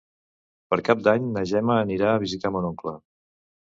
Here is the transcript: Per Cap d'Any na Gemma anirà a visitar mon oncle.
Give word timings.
Per 0.73 0.79
Cap 0.87 1.05
d'Any 1.09 1.29
na 1.37 1.45
Gemma 1.53 1.79
anirà 1.85 2.11
a 2.15 2.19
visitar 2.27 2.57
mon 2.59 2.71
oncle. 2.75 3.01